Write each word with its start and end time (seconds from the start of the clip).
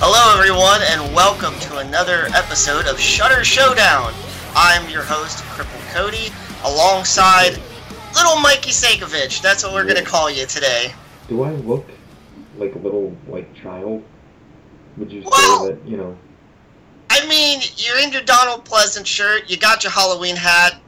Hello, 0.00 0.38
everyone, 0.38 0.80
and 0.90 1.14
welcome 1.14 1.58
to 1.60 1.78
another 1.78 2.26
episode 2.34 2.86
of 2.86 2.98
Shudder 2.98 3.44
Showdown. 3.44 4.14
I'm 4.54 4.88
your 4.88 5.02
host, 5.02 5.38
Cripple 5.44 5.92
Cody, 5.92 6.30
alongside 6.64 7.60
little 8.14 8.40
Mikey 8.40 8.70
Sankovic. 8.70 9.42
That's 9.42 9.64
what 9.64 9.74
we're 9.74 9.84
going 9.84 9.96
to 9.96 10.04
call 10.04 10.30
you 10.30 10.46
today. 10.46 10.92
Do 11.28 11.42
I 11.42 11.50
look 11.50 11.86
like 12.56 12.74
a 12.74 12.78
little 12.78 13.14
like 13.28 13.52
child? 13.54 14.02
Would 14.96 15.12
you 15.12 15.22
say 15.22 15.28
that 15.30 15.78
you 15.84 15.96
know? 15.96 16.16
I 17.10 17.26
mean, 17.26 17.60
you're 17.76 17.98
in 17.98 18.12
your 18.12 18.22
Donald 18.22 18.64
Pleasence 18.64 19.06
shirt, 19.06 19.50
you 19.50 19.56
got 19.56 19.84
your 19.84 19.92
Halloween 19.92 20.36
hat. 20.36 20.80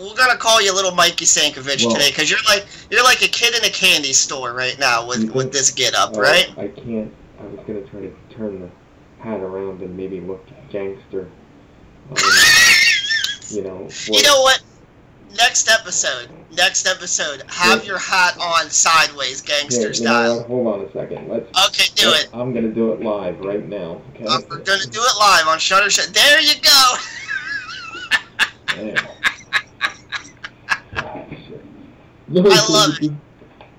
We're 0.00 0.14
gonna 0.14 0.36
call 0.38 0.62
you 0.62 0.74
little 0.74 0.92
Mikey 0.92 1.26
Sankovic 1.26 1.84
Well- 1.84 1.94
today 1.94 2.08
because 2.10 2.30
you're 2.30 2.40
like 2.48 2.64
you're 2.90 3.04
like 3.04 3.22
a 3.22 3.28
kid 3.28 3.54
in 3.54 3.64
a 3.64 3.70
candy 3.72 4.12
store 4.12 4.52
right 4.54 4.78
now 4.78 5.06
with 5.06 5.24
You 5.24 5.32
with 5.32 5.52
this 5.52 5.70
get 5.70 5.94
up, 5.94 6.16
uh, 6.16 6.20
right? 6.20 6.48
I 6.56 6.68
can't. 6.68 7.12
I 7.38 7.44
was 7.46 7.60
gonna 7.66 7.82
try 7.82 8.00
to 8.00 8.12
turn 8.34 8.60
the 8.60 8.70
hat 9.22 9.40
around 9.40 9.82
and 9.82 9.94
maybe 9.96 10.20
look 10.20 10.44
gangster. 10.70 11.28
Um, 12.10 12.16
you 13.50 13.62
know. 13.62 13.88
You 14.06 14.22
know 14.22 14.40
what? 14.40 14.62
Next 15.36 15.68
episode, 15.70 16.28
next 16.56 16.86
episode, 16.88 17.44
have 17.46 17.80
Yeah. 17.82 17.86
your 17.90 17.98
hat 17.98 18.36
on 18.40 18.68
sideways, 18.68 19.40
gangster 19.42 19.88
yeah, 19.88 19.92
style. 19.92 20.36
what? 20.38 20.46
Hold 20.48 20.66
on 20.66 20.80
a 20.86 20.92
second. 20.92 21.28
Let's. 21.28 21.46
Okay, 21.68 21.84
do 21.94 22.10
it. 22.10 22.28
I'm 22.32 22.52
gonna 22.54 22.68
do 22.72 22.92
it 22.92 23.00
live 23.02 23.38
right 23.40 23.64
now. 23.68 24.00
Okay. 24.14 24.24
Uh, 24.26 24.40
we're 24.48 24.58
gonna 24.58 24.86
do 24.86 25.00
it 25.00 25.18
live 25.20 25.46
on 25.46 25.58
Shudder 25.58 25.88
Show. 25.90 26.02
There 26.10 26.40
you 26.40 26.54
go. 26.62 26.94
Yeah. 28.76 28.94
Ah, 30.96 31.24
shit. 31.28 31.60
No, 32.30 32.42
I 32.42 32.66
love 32.68 32.96
this- 33.00 33.10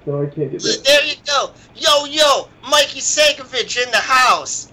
No, 0.06 0.22
I 0.22 0.26
can't 0.26 0.52
get 0.52 0.62
that. 0.62 0.82
There 0.84 1.06
you 1.06 1.16
go. 1.26 1.52
Yo, 1.76 2.06
yo, 2.06 2.50
Mikey 2.70 3.00
Sankovic 3.00 3.84
in 3.84 3.90
the 3.92 3.98
house. 3.98 4.72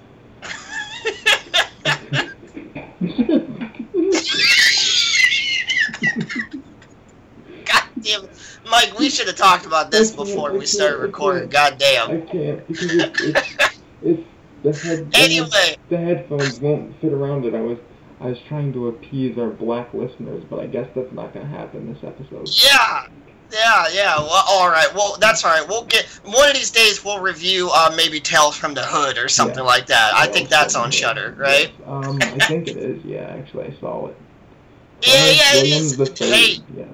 God 7.64 7.82
damn 8.02 8.24
it. 8.24 8.30
Mike, 8.70 8.98
we 8.98 9.08
should 9.10 9.26
have 9.26 9.36
talked 9.36 9.66
about 9.66 9.90
this 9.90 10.10
before 10.14 10.52
we 10.52 10.66
started 10.66 10.98
recording. 10.98 11.48
God 11.48 11.78
damn. 11.78 12.10
I 12.10 12.20
can't 12.20 12.66
because 12.66 12.92
it's, 12.94 13.20
it's, 14.02 14.22
it's 14.62 14.82
the 14.82 14.88
head. 14.88 15.10
Anyway, 15.14 15.76
the 15.88 15.96
headphones 15.96 16.60
won't 16.60 16.98
fit 17.00 17.12
around 17.12 17.44
it. 17.44 17.54
I 17.54 17.60
was 17.60 17.78
I 18.20 18.26
was 18.26 18.38
trying 18.48 18.72
to 18.74 18.88
appease 18.88 19.38
our 19.38 19.48
black 19.50 19.94
listeners, 19.94 20.44
but 20.50 20.60
I 20.60 20.66
guess 20.66 20.88
that's 20.94 21.12
not 21.12 21.32
gonna 21.32 21.46
happen 21.46 21.92
this 21.92 22.02
episode. 22.04 22.48
yeah. 22.64 23.07
Yeah, 23.58 23.86
yeah. 23.92 24.16
Well, 24.18 24.44
all 24.48 24.68
right. 24.70 24.86
Well, 24.94 25.16
that's 25.20 25.44
all 25.44 25.50
right. 25.50 25.66
We'll 25.68 25.84
get 25.84 26.06
one 26.24 26.48
of 26.48 26.54
these 26.54 26.70
days. 26.70 27.04
We'll 27.04 27.18
review 27.20 27.70
uh, 27.74 27.92
maybe 27.96 28.20
Tales 28.20 28.56
from 28.56 28.72
the 28.74 28.82
Hood 28.84 29.18
or 29.18 29.28
something 29.28 29.58
Yeah. 29.58 29.62
like 29.64 29.86
that. 29.86 30.14
I 30.14 30.26
Yeah, 30.26 30.32
think 30.32 30.48
that's 30.48 30.76
on 30.76 30.90
Shudder, 30.92 31.34
right? 31.36 31.70
Yes, 31.78 31.88
Um, 31.88 32.18
I 32.22 32.38
think 32.46 32.68
it 32.68 32.76
is. 32.76 33.04
Yeah, 33.04 33.34
actually, 33.38 33.64
I 33.64 33.74
saw 33.80 34.06
it. 34.06 34.16
Yeah, 35.02 35.26
yeah, 35.26 35.60
it 35.60 35.66
is. 35.66 35.96
Hey, 36.18 36.58
Yes. 36.76 36.86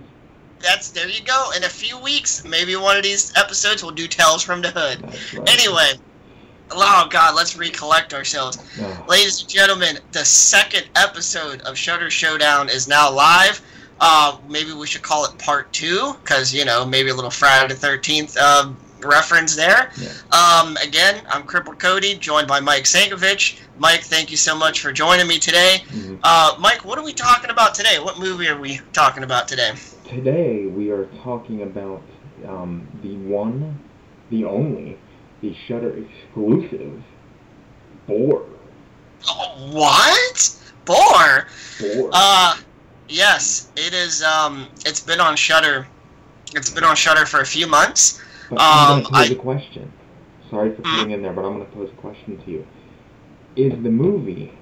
that's 0.61 0.91
there 0.91 1.09
you 1.09 1.23
go. 1.25 1.51
In 1.57 1.65
a 1.65 1.69
few 1.69 1.99
weeks, 1.99 2.45
maybe 2.45 2.77
one 2.77 2.97
of 2.97 3.03
these 3.03 3.33
episodes 3.37 3.83
we'll 3.83 3.93
do 3.93 4.07
Tales 4.07 4.43
from 4.43 4.61
the 4.63 4.69
Hood. 4.71 5.03
Right. 5.03 5.49
Anyway, 5.49 5.93
oh 6.71 7.07
god, 7.11 7.35
let's 7.35 7.57
recollect 7.57 8.13
ourselves. 8.15 8.59
Ladies 9.09 9.41
and 9.41 9.49
gentlemen, 9.51 9.99
the 10.13 10.25
second 10.25 10.85
episode 10.97 11.63
of 11.63 11.77
Shudder 11.79 12.11
Showdown 12.11 12.69
is 12.69 12.87
now 12.89 13.11
live. 13.11 13.61
Uh, 14.01 14.39
maybe 14.49 14.73
we 14.73 14.87
should 14.87 15.03
call 15.03 15.25
it 15.25 15.37
part 15.39 15.73
two, 15.73 16.15
because, 16.23 16.53
you 16.53 16.65
know, 16.65 16.85
maybe 16.85 17.11
a 17.11 17.15
little 17.15 17.31
Friday 17.31 17.73
the 17.75 17.87
13th 17.87 18.37
uh, 18.41 18.71
reference 19.07 19.55
there. 19.55 19.91
Yeah. 19.97 20.11
Um, 20.33 20.77
again, 20.79 21.23
I'm 21.29 21.45
Crippled 21.45 21.79
Cody, 21.79 22.15
joined 22.17 22.49
by 22.49 22.61
Mike 22.61 22.85
Sankovic. 22.85 23.61
Mike, 23.79 24.03
thank 24.03 24.31
you 24.31 24.37
so 24.37 24.57
much 24.57 24.81
for 24.81 24.93
joining 24.93 25.27
me 25.27 25.39
today. 25.39 25.79
mhm. 25.89 26.19
Uh, 26.23 26.57
Mike, 26.59 26.85
what 26.85 26.99
are 26.99 27.05
we 27.05 27.13
talking 27.13 27.51
about 27.51 27.75
today? 27.75 27.99
What 27.99 28.19
movie 28.19 28.49
are 28.49 28.59
we 28.59 28.81
talking 28.93 29.23
about 29.23 29.47
today? 29.49 29.73
Today 30.09 30.67
we 30.67 30.91
are 30.91 31.07
talking 31.23 31.63
about 31.63 32.03
um, 32.47 32.87
the 33.03 33.17
one, 33.17 33.79
the 34.31 34.45
only, 34.45 34.99
the 35.41 35.55
Shudder 35.67 35.97
exclusive, 35.97 37.03
Boar. 38.07 38.45
Oh, 39.29 39.71
what? 39.73 40.59
Boar? 40.85 41.47
Boar. 41.81 42.11
Uh, 42.13 42.57
yes, 43.09 43.71
it 43.77 43.95
is. 43.95 44.23
Um, 44.23 44.69
it's 44.85 45.01
been 45.01 45.21
on 45.21 45.37
Shudder. 45.37 45.87
It's 46.55 46.71
been 46.71 46.85
on 46.85 46.97
Shudder 46.97 47.27
for 47.27 47.41
a 47.41 47.47
few 47.47 47.67
months. 47.67 48.21
But 48.51 48.61
I'm 48.61 48.79
Um, 48.79 49.03
going 49.03 49.05
to 49.05 49.11
pose 49.13 49.31
I- 49.31 49.33
a 49.33 49.37
question. 49.37 49.93
Sorry 50.51 50.75
for 50.75 50.83
putting 50.83 51.11
in 51.11 51.23
there, 51.23 51.33
but 51.33 51.45
I'm 51.45 51.55
going 51.55 51.67
to 51.67 51.73
pose 51.73 51.89
a 51.91 52.01
question 52.01 52.41
to 52.45 52.51
you. 52.51 52.67
Is 53.57 53.73
the 53.83 53.91
movie 53.91 54.53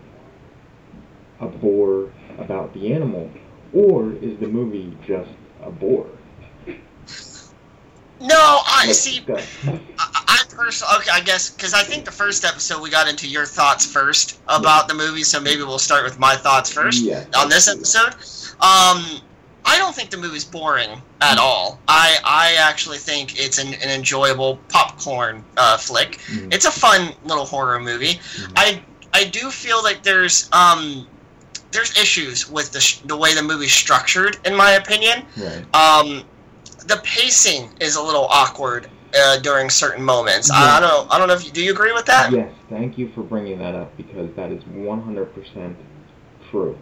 a 1.40 1.46
bore 1.46 2.10
about 2.38 2.72
the 2.72 2.92
animal, 2.92 3.30
or 3.74 4.12
is 4.22 4.38
the 4.38 4.46
movie 4.46 4.96
just 5.06 5.30
a 5.62 5.70
bore? 5.70 6.06
No, 8.22 8.60
I 8.66 8.92
see. 8.92 9.24
I, 9.28 9.80
I 9.98 10.42
personally, 10.48 10.94
okay, 10.98 11.10
I 11.12 11.20
guess 11.20 11.50
because 11.50 11.74
I 11.74 11.82
think 11.82 12.04
the 12.04 12.10
first 12.12 12.44
episode 12.44 12.80
we 12.82 12.90
got 12.90 13.08
into 13.08 13.28
your 13.28 13.44
thoughts 13.46 13.84
first 13.90 14.40
about 14.48 14.88
the 14.88 14.94
movie, 14.94 15.22
so 15.24 15.40
maybe 15.40 15.62
we'll 15.62 15.78
start 15.78 16.04
with 16.04 16.18
my 16.18 16.36
thoughts 16.36 16.72
first 16.72 17.02
Yeah, 17.02 17.24
on 17.36 17.48
this 17.48 17.66
let's 17.66 17.92
do 17.92 17.98
that. 17.98 18.14
episode. 18.14 18.54
Um, 18.60 19.20
I 19.64 19.78
don't 19.78 19.94
think 19.94 20.10
the 20.10 20.16
movie's 20.16 20.44
boring 20.44 21.00
at 21.20 21.38
all. 21.38 21.78
I 21.88 22.16
I 22.24 22.54
actually 22.58 22.98
think 22.98 23.38
it's 23.38 23.58
an, 23.58 23.74
an 23.74 23.90
enjoyable 23.90 24.58
popcorn 24.68 25.44
uh, 25.56 25.76
flick. 25.76 26.18
Mm, 26.32 26.52
It's 26.52 26.64
a 26.64 26.70
fun 26.70 27.12
little 27.24 27.44
horror 27.44 27.78
movie. 27.80 28.14
mhm. 28.14 28.52
I 28.56 28.82
I 29.14 29.24
do 29.24 29.50
feel 29.50 29.82
like 29.82 30.02
there's 30.02 30.48
um 30.52 31.06
there's 31.70 31.96
issues 31.98 32.50
with 32.50 32.70
the 32.72 32.80
sh- 32.80 32.98
the 33.06 33.16
way 33.16 33.34
the 33.34 33.42
movie's 33.42 33.72
structured, 33.72 34.36
in 34.44 34.54
my 34.54 34.72
opinion. 34.72 35.24
Right. 35.36 35.64
Um, 35.74 36.24
the 36.86 37.00
pacing 37.04 37.70
is 37.80 37.96
a 37.96 38.02
little 38.02 38.26
awkward 38.30 38.88
uh, 39.18 39.38
during 39.40 39.70
certain 39.70 40.04
moments. 40.04 40.50
I, 40.50 40.78
I 40.78 40.80
don't 40.80 41.12
I 41.12 41.18
don't 41.18 41.28
know 41.28 41.34
if 41.34 41.44
you, 41.44 41.50
do 41.50 41.62
you 41.62 41.72
agree 41.72 41.92
with 41.92 42.06
that? 42.06 42.32
Yes, 42.32 42.52
thank 42.70 42.98
you 42.98 43.10
for 43.12 43.22
bringing 43.22 43.58
that 43.58 43.74
up 43.74 43.96
because 43.96 44.34
that 44.36 44.50
is 44.50 44.62
100% 44.64 45.44
true. 45.54 45.74
True. 46.50 46.78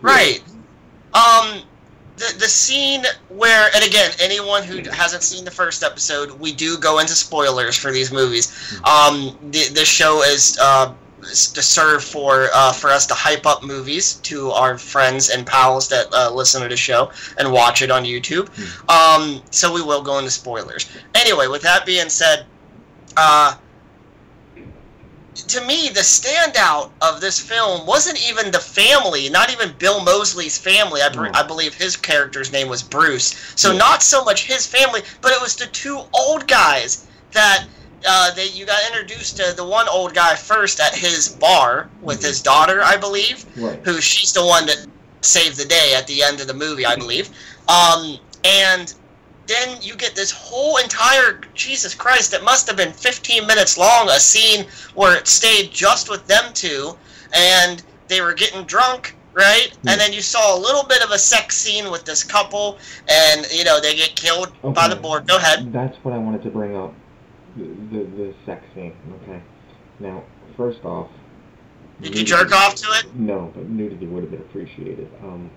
Right. 0.00 0.42
Um, 1.14 1.62
the 2.16 2.34
the 2.38 2.48
scene 2.48 3.04
where, 3.28 3.70
and 3.74 3.84
again, 3.84 4.10
anyone 4.20 4.62
who 4.62 4.88
hasn't 4.90 5.22
seen 5.22 5.44
the 5.44 5.50
first 5.50 5.82
episode, 5.82 6.32
we 6.32 6.52
do 6.52 6.78
go 6.78 6.98
into 6.98 7.14
spoilers 7.14 7.76
for 7.76 7.90
these 7.92 8.12
movies. 8.12 8.52
Um, 8.84 9.38
the 9.50 9.68
the 9.74 9.84
show 9.84 10.22
is 10.22 10.58
uh 10.60 10.92
is 10.92 11.01
to 11.22 11.62
serve 11.62 12.02
for 12.02 12.48
uh, 12.52 12.72
for 12.72 12.90
us 12.90 13.06
to 13.06 13.14
hype 13.14 13.46
up 13.46 13.62
movies 13.62 14.14
to 14.14 14.50
our 14.50 14.76
friends 14.76 15.28
and 15.30 15.46
pals 15.46 15.88
that 15.88 16.06
uh, 16.12 16.30
listen 16.32 16.60
to 16.62 16.68
the 16.68 16.76
show 16.76 17.10
and 17.38 17.50
watch 17.50 17.80
it 17.82 17.90
on 17.90 18.04
YouTube. 18.04 18.48
Um, 18.90 19.40
so 19.50 19.72
we 19.72 19.82
will 19.82 20.02
go 20.02 20.18
into 20.18 20.30
spoilers. 20.30 20.88
Anyway, 21.14 21.46
with 21.46 21.62
that 21.62 21.86
being 21.86 22.08
said, 22.08 22.44
uh, 23.16 23.54
to 25.34 25.64
me, 25.66 25.88
the 25.88 26.00
standout 26.00 26.90
of 27.00 27.20
this 27.20 27.38
film 27.40 27.86
wasn't 27.86 28.18
even 28.28 28.50
the 28.50 28.58
family, 28.58 29.28
not 29.30 29.50
even 29.50 29.72
Bill 29.78 30.02
Moseley's 30.04 30.58
family. 30.58 31.00
I, 31.00 31.08
br- 31.08 31.24
No. 31.26 31.30
I 31.34 31.42
believe 31.42 31.74
his 31.74 31.96
character's 31.96 32.52
name 32.52 32.68
was 32.68 32.82
Bruce. 32.82 33.34
So 33.56 33.72
Yeah. 33.72 33.78
not 33.78 34.02
so 34.02 34.24
much 34.24 34.46
his 34.46 34.66
family, 34.66 35.00
but 35.22 35.32
it 35.32 35.40
was 35.40 35.56
the 35.56 35.66
two 35.66 36.02
old 36.12 36.46
guys 36.46 37.06
that 37.32 37.64
uh, 38.06 38.30
they 38.34 38.48
you 38.48 38.66
got 38.66 38.80
introduced 38.86 39.36
to 39.38 39.52
the 39.56 39.64
one 39.64 39.88
old 39.88 40.14
guy 40.14 40.34
first 40.34 40.80
at 40.80 40.94
his 40.94 41.28
bar 41.28 41.88
with 42.00 42.20
Mhm. 42.20 42.26
his 42.26 42.40
daughter, 42.42 42.82
I 42.82 42.96
believe 42.96 43.44
Right. 43.56 43.78
who 43.84 44.00
she's 44.00 44.32
the 44.32 44.44
one 44.44 44.66
that 44.66 44.78
saved 45.20 45.56
the 45.56 45.64
day 45.64 45.94
at 45.94 46.06
the 46.06 46.22
end 46.22 46.40
of 46.40 46.46
the 46.46 46.54
movie, 46.54 46.84
I 46.84 46.96
believe. 46.96 47.30
Um, 47.68 48.18
and 48.44 48.92
then 49.46 49.78
you 49.80 49.94
get 49.96 50.14
this 50.14 50.30
whole 50.30 50.76
entire 50.78 51.40
Jesus 51.54 51.94
Christ, 51.94 52.32
it 52.32 52.42
must 52.42 52.66
have 52.66 52.76
been 52.76 52.92
15 52.92 53.46
minutes 53.46 53.76
long, 53.78 54.08
a 54.08 54.18
scene 54.20 54.66
where 54.94 55.16
it 55.16 55.28
stayed 55.28 55.70
just 55.72 56.08
with 56.08 56.26
them 56.26 56.52
two, 56.54 56.96
and 57.32 57.82
they 58.08 58.20
were 58.20 58.34
getting 58.34 58.64
drunk, 58.64 59.14
right? 59.32 59.72
And 59.86 60.00
then 60.00 60.12
you 60.12 60.22
saw 60.22 60.56
a 60.56 60.58
little 60.58 60.84
bit 60.84 61.02
of 61.04 61.10
a 61.10 61.18
sex 61.18 61.56
scene 61.56 61.90
with 61.90 62.04
this 62.04 62.22
couple, 62.24 62.78
and 63.08 63.46
you 63.52 63.64
know 63.64 63.80
they 63.80 63.94
get 63.94 64.14
killed 64.16 64.52
by 64.74 64.88
the 64.88 64.96
board. 64.96 65.26
Go 65.26 65.36
ahead. 65.36 65.72
That's 65.72 65.96
what 66.02 66.14
I 66.14 66.18
wanted 66.18 66.42
to 66.42 66.50
bring 66.50 66.76
up. 66.76 66.92
The 67.56 67.64
the, 67.64 68.04
the 68.04 68.34
sex 68.46 68.64
scene. 68.74 68.94
Okay. 69.22 69.42
Now, 70.00 70.24
first 70.56 70.84
off. 70.84 71.10
Did 72.00 72.16
you 72.16 72.24
jerk 72.24 72.52
off 72.52 72.74
to 72.76 72.88
it? 72.92 73.14
No, 73.14 73.52
but 73.54 73.68
nudity 73.68 74.06
would 74.06 74.22
have 74.22 74.30
been 74.32 74.40
appreciated. 74.40 75.08
Um, 75.22 75.50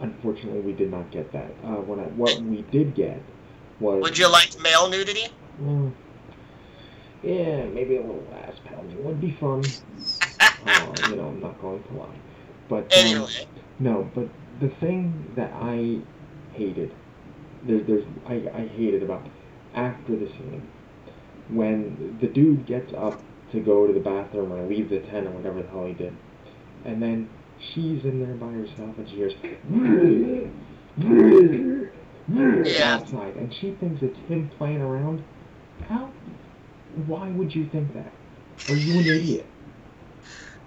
unfortunately, 0.00 0.60
we 0.60 0.72
did 0.72 0.90
not 0.90 1.10
get 1.10 1.32
that. 1.32 1.50
Uh, 1.64 1.80
what 1.80 1.98
I, 1.98 2.02
what 2.02 2.40
we 2.42 2.62
did 2.70 2.94
get 2.94 3.20
was. 3.80 4.02
Would 4.02 4.18
you 4.18 4.30
like 4.30 4.60
male 4.60 4.88
nudity? 4.88 5.28
Mm, 5.60 5.92
yeah, 7.22 7.64
maybe 7.66 7.96
a 7.96 8.00
little 8.00 8.24
ass 8.44 8.54
pounding 8.64 9.02
would 9.04 9.20
be 9.20 9.32
fun. 9.32 9.64
uh, 10.40 10.94
you 11.08 11.16
know, 11.16 11.28
I'm 11.28 11.40
not 11.40 11.60
going 11.60 11.82
to 11.82 11.92
lie. 11.94 12.18
But 12.68 12.92
um, 12.96 13.28
no, 13.78 14.10
but 14.14 14.28
the 14.60 14.68
thing 14.80 15.32
that 15.36 15.52
I 15.54 16.00
hated, 16.52 16.92
there, 17.64 17.80
there's 17.80 18.04
I, 18.26 18.34
I 18.54 18.66
hated 18.68 19.02
about 19.02 19.26
after 19.76 20.16
the 20.16 20.26
scene, 20.26 20.66
when 21.48 22.18
the 22.20 22.26
dude 22.26 22.66
gets 22.66 22.92
up 22.94 23.20
to 23.52 23.60
go 23.60 23.86
to 23.86 23.92
the 23.92 24.00
bathroom 24.00 24.52
or 24.52 24.66
leave 24.66 24.90
the 24.90 24.98
tent 25.00 25.26
or 25.26 25.30
whatever 25.30 25.62
the 25.62 25.68
hell 25.68 25.86
he 25.86 25.92
did, 25.92 26.16
and 26.84 27.00
then 27.00 27.28
she's 27.72 28.04
in 28.04 28.18
there 28.20 28.34
by 28.34 28.50
herself 28.52 28.96
and 28.98 29.08
she 29.08 29.16
hears 29.16 29.34
Yeah. 32.66 32.94
outside, 32.94 33.36
and 33.36 33.54
she 33.54 33.72
thinks 33.72 34.02
it's 34.02 34.18
him 34.28 34.50
playing 34.58 34.80
around. 34.80 35.22
How? 35.88 36.10
Why 37.06 37.28
would 37.28 37.54
you 37.54 37.66
think 37.66 37.92
that? 37.94 38.10
Are 38.70 38.76
you 38.76 38.94
an 38.94 39.06
idiot? 39.06 39.46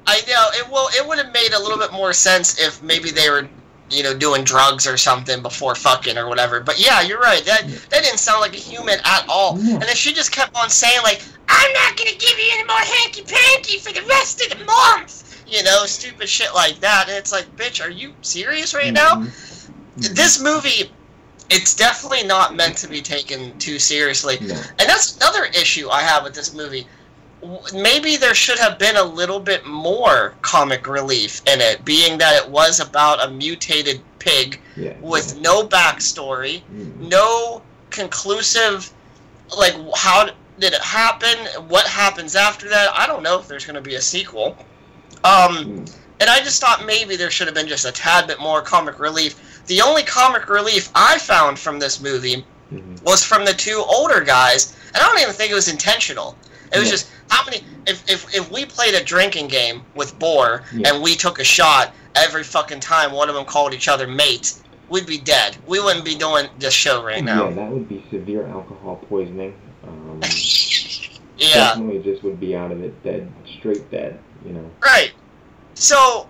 I 0.07 0.21
know 0.27 0.45
it. 0.53 0.69
Well, 0.71 0.87
it 0.93 1.07
would 1.07 1.17
have 1.17 1.33
made 1.33 1.51
a 1.53 1.59
little 1.59 1.77
bit 1.77 1.91
more 1.91 2.13
sense 2.13 2.59
if 2.59 2.81
maybe 2.81 3.11
they 3.11 3.29
were, 3.29 3.47
you 3.91 4.03
know, 4.03 4.15
doing 4.17 4.43
drugs 4.43 4.85
or 4.87 4.97
something 4.97 5.41
before 5.41 5.75
fucking 5.75 6.17
or 6.17 6.27
whatever. 6.27 6.59
But 6.59 6.79
yeah, 6.79 7.01
you're 7.01 7.19
right. 7.19 7.43
That 7.45 7.67
that 7.89 8.03
didn't 8.03 8.19
sound 8.19 8.41
like 8.41 8.53
a 8.53 8.57
human 8.57 8.99
at 9.03 9.25
all. 9.27 9.55
No. 9.55 9.73
And 9.73 9.83
then 9.83 9.95
she 9.95 10.13
just 10.13 10.31
kept 10.31 10.55
on 10.55 10.69
saying 10.69 11.01
like, 11.03 11.21
"I'm 11.47 11.73
not 11.73 11.97
gonna 11.97 12.11
give 12.11 12.37
you 12.37 12.49
any 12.53 12.63
more 12.65 12.77
hanky 12.77 13.23
panky 13.23 13.79
for 13.79 13.91
the 13.91 14.03
rest 14.07 14.41
of 14.41 14.57
the 14.57 14.63
month." 14.65 15.43
You 15.47 15.63
know, 15.63 15.85
stupid 15.85 16.29
shit 16.29 16.53
like 16.53 16.79
that. 16.81 17.05
And 17.07 17.17
it's 17.17 17.31
like, 17.31 17.55
bitch, 17.55 17.83
are 17.83 17.89
you 17.89 18.13
serious 18.21 18.73
right 18.75 18.93
now? 18.93 19.15
Mhm. 19.15 20.15
This 20.15 20.39
movie, 20.39 20.91
it's 21.49 21.73
definitely 21.73 22.23
not 22.23 22.55
meant 22.55 22.77
to 22.77 22.87
be 22.87 23.01
taken 23.01 23.57
too 23.57 23.79
seriously. 23.79 24.37
No. 24.41 24.53
And 24.53 24.87
that's 24.87 25.15
another 25.17 25.45
issue 25.45 25.89
I 25.89 26.01
have 26.03 26.23
with 26.23 26.35
this 26.35 26.53
movie. 26.53 26.87
Maybe 27.73 28.17
there 28.17 28.35
should 28.35 28.59
have 28.59 28.77
been 28.77 28.97
a 28.97 29.03
little 29.03 29.39
bit 29.39 29.65
more 29.65 30.33
comic 30.41 30.87
relief 30.87 31.41
in 31.47 31.61
it, 31.61 31.85
being 31.85 32.17
that 32.17 32.35
it 32.43 32.49
was 32.49 32.79
about 32.81 33.23
a 33.23 33.29
mutated 33.31 34.01
pig 34.19 34.59
Yeah. 34.75 34.93
with 34.99 35.37
no 35.37 35.65
backstory, 35.65 36.61
Mm. 36.73 36.97
no 37.09 37.61
conclusive, 37.91 38.91
like, 39.57 39.75
how 39.95 40.25
did 40.59 40.73
it 40.73 40.81
happen? 40.81 41.37
What 41.69 41.87
happens 41.87 42.35
after 42.35 42.67
that? 42.69 42.89
I 42.93 43.07
don't 43.07 43.23
know 43.23 43.39
if 43.39 43.47
there's 43.47 43.65
going 43.65 43.75
to 43.75 43.81
be 43.81 43.95
a 43.95 44.01
sequel. 44.01 44.57
Um, 45.23 45.85
Mm. 45.85 45.91
and 46.19 46.29
I 46.29 46.41
just 46.41 46.59
thought 46.59 46.85
maybe 46.85 47.15
there 47.15 47.31
should 47.31 47.47
have 47.47 47.55
been 47.55 47.67
just 47.67 47.85
a 47.85 47.91
tad 47.91 48.27
bit 48.27 48.39
more 48.39 48.61
comic 48.61 48.99
relief. 48.99 49.35
The 49.67 49.81
only 49.81 50.03
comic 50.03 50.49
relief 50.49 50.89
I 50.93 51.17
found 51.19 51.57
from 51.57 51.79
this 51.79 52.01
movie 52.01 52.45
Mhm. 52.73 53.01
was 53.03 53.23
from 53.23 53.45
the 53.45 53.53
two 53.53 53.83
older 53.87 54.19
guys, 54.21 54.73
and 54.93 55.01
I 55.01 55.07
don't 55.07 55.19
even 55.19 55.33
think 55.33 55.51
it 55.51 55.55
was 55.55 55.69
intentional. 55.69 56.35
It 56.73 56.79
was 56.79 56.87
Yeah. 56.87 56.91
just 56.91 57.09
how 57.29 57.43
many. 57.45 57.63
If, 57.87 58.07
if 58.09 58.33
if 58.35 58.51
we 58.51 58.65
played 58.65 58.93
a 58.95 59.03
drinking 59.03 59.47
game 59.47 59.83
with 59.95 60.17
Boar 60.19 60.63
Yeah. 60.73 60.93
and 60.93 61.01
we 61.03 61.15
took 61.15 61.39
a 61.39 61.43
shot 61.43 61.93
every 62.15 62.43
fucking 62.43 62.79
time 62.79 63.11
one 63.11 63.29
of 63.29 63.35
them 63.35 63.45
called 63.45 63.73
each 63.73 63.87
other 63.87 64.07
mate, 64.07 64.53
we'd 64.89 65.05
be 65.07 65.17
dead. 65.17 65.57
We 65.67 65.79
wouldn't 65.79 66.05
be 66.05 66.15
doing 66.15 66.47
this 66.59 66.73
show 66.73 67.03
right 67.03 67.23
now. 67.23 67.49
Yeah, 67.49 67.55
that 67.55 67.71
would 67.71 67.87
be 67.89 68.03
severe 68.11 68.45
alcohol 68.47 68.97
poisoning. 69.09 69.53
Um, 69.87 70.19
Yeah, 71.37 71.69
Definitely 71.69 71.99
just 72.03 72.21
would 72.23 72.37
be 72.37 72.53
out 72.53 72.69
of 72.73 72.83
it 72.83 73.01
dead, 73.01 73.31
straight 73.59 73.89
dead, 73.89 74.19
you 74.45 74.51
know. 74.51 74.69
right. 74.83 75.13
So, 75.73 76.27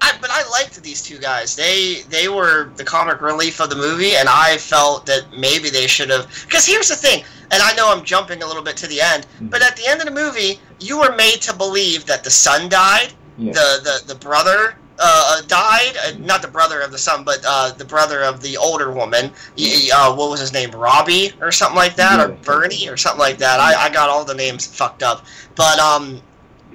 I 0.00 0.16
but 0.20 0.30
I 0.30 0.48
liked 0.50 0.80
these 0.80 1.02
two 1.02 1.18
guys. 1.18 1.56
They 1.56 2.02
they 2.08 2.28
were 2.28 2.70
the 2.76 2.84
comic 2.84 3.20
relief 3.20 3.60
of 3.60 3.68
the 3.68 3.74
movie, 3.74 4.14
and 4.14 4.28
I 4.28 4.56
felt 4.58 5.06
that 5.06 5.24
maybe 5.36 5.70
they 5.70 5.88
should 5.88 6.08
have. 6.10 6.28
Because 6.46 6.64
here's 6.64 6.88
the 6.88 6.94
thing, 6.94 7.24
and 7.50 7.62
I 7.62 7.74
know 7.74 7.90
I'm 7.92 8.04
jumping 8.04 8.42
a 8.42 8.46
little 8.46 8.62
bit 8.62 8.76
to 8.78 8.86
the 8.86 9.00
end, 9.00 9.26
but 9.40 9.62
at 9.62 9.76
the 9.76 9.86
end 9.86 10.00
of 10.00 10.06
the 10.06 10.12
movie, 10.12 10.60
you 10.80 10.98
were 11.00 11.14
made 11.16 11.40
to 11.42 11.54
believe 11.54 12.06
that 12.06 12.24
the 12.24 12.30
son 12.30 12.68
died, 12.68 13.12
Yeah. 13.38 13.52
the 13.52 13.80
the 14.06 14.14
the 14.14 14.18
brother 14.20 14.76
uh, 14.98 15.40
died, 15.48 15.96
uh, 16.06 16.12
not 16.20 16.40
the 16.40 16.46
brother 16.48 16.80
of 16.80 16.92
the 16.92 16.98
son, 16.98 17.24
but 17.24 17.44
uh, 17.46 17.72
the 17.72 17.84
brother 17.84 18.22
of 18.22 18.40
the 18.40 18.56
older 18.56 18.92
woman. 18.92 19.32
Y- 19.58 19.88
Uh, 19.92 20.14
what 20.14 20.30
was 20.30 20.38
his 20.40 20.52
name, 20.52 20.70
Robbie 20.70 21.32
or 21.40 21.50
something 21.50 21.76
like 21.76 21.96
that, 21.96 22.20
or 22.20 22.28
Bernie 22.28 22.88
or 22.88 22.96
something 22.96 23.18
like 23.20 23.38
that. 23.38 23.58
I, 23.58 23.86
I 23.86 23.88
got 23.90 24.08
all 24.08 24.24
the 24.24 24.34
names 24.34 24.66
fucked 24.66 25.02
up, 25.02 25.24
but 25.56 25.78
um. 25.78 26.20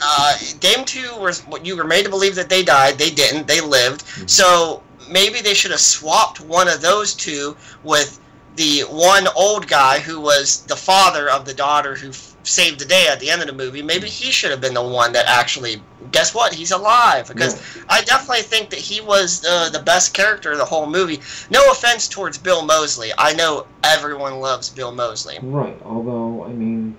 Uh, 0.02 0.34
Dame 0.62 0.86
two 0.86 1.14
was 1.18 1.42
what 1.42 1.66
you 1.66 1.76
were 1.76 1.84
made 1.84 2.04
to 2.04 2.10
believe 2.10 2.34
that 2.36 2.48
they 2.48 2.64
died. 2.64 2.98
They 2.98 3.10
didn't. 3.10 3.48
They 3.48 3.60
lived. 3.60 4.06
Mhm. 4.06 4.30
So 4.30 4.82
maybe 5.10 5.42
they 5.42 5.54
should 5.54 5.72
have 5.72 5.82
swapped 5.82 6.40
one 6.40 6.70
of 6.70 6.80
those 6.82 7.14
two 7.14 7.58
with 7.84 8.18
the 8.56 8.82
one 8.90 9.28
old 9.36 9.68
guy 9.68 10.00
who 10.00 10.20
was 10.20 10.62
the 10.66 10.76
father 10.76 11.30
of 11.30 11.46
the 11.46 11.54
daughter 11.54 11.96
who 11.96 12.10
f- 12.10 12.36
saved 12.44 12.80
the 12.80 12.86
day 12.86 13.08
at 13.10 13.20
the 13.20 13.30
end 13.30 13.42
of 13.42 13.48
the 13.48 13.54
movie. 13.54 13.82
Maybe 13.82 14.08
he 14.08 14.32
should 14.32 14.52
have 14.52 14.60
been 14.62 14.74
the 14.74 14.84
one 14.84 15.14
that 15.14 15.26
actually. 15.28 15.82
Guess 16.12 16.34
what? 16.34 16.54
He's 16.54 16.72
alive 16.72 17.28
because 17.28 17.56
Yeah. 17.76 17.84
I 17.90 18.02
definitely 18.02 18.42
think 18.44 18.70
that 18.72 18.80
he 18.80 19.00
was 19.02 19.46
uh, 19.46 19.70
the 19.70 19.80
best 19.84 20.14
character 20.14 20.52
of 20.52 20.58
the 20.58 20.66
whole 20.66 20.88
movie. 20.90 21.20
No 21.52 21.62
offense 21.72 22.08
towards 22.08 22.38
Bill 22.38 22.66
Moseley. 22.66 23.12
I 23.18 23.34
know 23.34 23.68
everyone 23.84 24.40
loves 24.40 24.70
Bill 24.70 24.92
Moseley. 24.92 25.38
Right. 25.44 25.78
Although, 25.86 26.44
I 26.46 26.50
mean, 26.50 26.98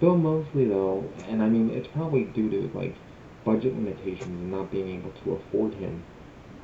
Bill 0.00 0.16
Moseley, 0.16 0.66
though, 0.66 1.04
and 1.28 1.42
I 1.42 1.48
mean, 1.48 1.70
it's 1.70 1.88
probably 1.88 2.24
due 2.24 2.50
to 2.50 2.78
like 2.78 2.94
budget 3.44 3.74
limitations 3.74 4.26
and 4.28 4.50
not 4.52 4.70
being 4.70 4.88
able 4.98 5.12
to 5.24 5.32
afford 5.32 5.72
him. 5.74 6.02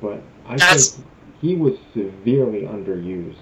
But 0.01 0.21
I 0.45 0.57
That's- 0.57 0.89
think 0.91 1.07
he 1.41 1.55
was 1.55 1.73
severely 1.93 2.61
underused. 2.61 3.35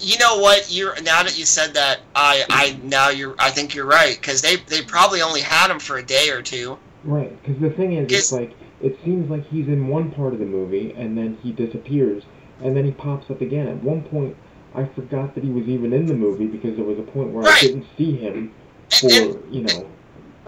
You 0.00 0.18
know 0.18 0.38
what? 0.38 0.72
You're 0.72 1.00
now 1.02 1.22
that 1.22 1.38
you 1.38 1.44
said 1.44 1.74
that, 1.74 2.00
I 2.14 2.44
I 2.48 2.80
now 2.82 3.10
you're 3.10 3.34
I 3.38 3.50
think 3.50 3.74
you're 3.74 3.86
right 3.86 4.16
because 4.20 4.42
they 4.42 4.56
they 4.56 4.82
probably 4.82 5.22
only 5.22 5.40
had 5.40 5.70
him 5.70 5.78
for 5.78 5.98
a 5.98 6.02
day 6.02 6.30
or 6.30 6.42
two. 6.42 6.78
Right. 7.04 7.40
Because 7.42 7.60
the 7.60 7.70
thing 7.70 7.94
is, 7.94 8.10
it's 8.12 8.32
like 8.32 8.54
it 8.80 8.98
seems 9.04 9.30
like 9.30 9.46
he's 9.48 9.68
in 9.68 9.88
one 9.88 10.10
part 10.10 10.32
of 10.32 10.38
the 10.38 10.46
movie 10.46 10.92
and 10.96 11.16
then 11.16 11.38
he 11.42 11.52
disappears 11.52 12.24
and 12.62 12.76
then 12.76 12.84
he 12.84 12.92
pops 12.92 13.30
up 13.30 13.40
again. 13.40 13.68
At 13.68 13.82
one 13.82 14.02
point, 14.02 14.36
I 14.74 14.84
forgot 14.84 15.34
that 15.34 15.44
he 15.44 15.50
was 15.50 15.66
even 15.68 15.92
in 15.92 16.06
the 16.06 16.14
movie 16.14 16.46
because 16.46 16.76
there 16.76 16.84
was 16.84 16.98
a 16.98 17.02
point 17.02 17.30
where 17.32 17.44
Right. 17.44 17.56
I 17.62 17.66
didn't 17.66 17.86
see 17.96 18.16
him 18.16 18.54
for 18.90 19.10
And, 19.10 19.34
and 19.34 19.54
you 19.54 19.62
know. 19.62 19.86